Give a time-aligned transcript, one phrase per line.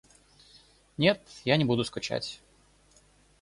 [0.97, 2.41] Нет, я не буду скучать.